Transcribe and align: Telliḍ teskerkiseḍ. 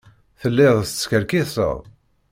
Telliḍ 0.39 0.75
teskerkiseḍ. 0.81 1.77